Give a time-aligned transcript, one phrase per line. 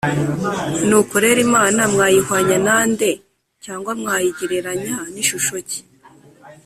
[0.87, 3.09] nuko rero imana mwayihwanya na nde,
[3.63, 5.81] cyangwa mwayigereranya n’ishusho ki?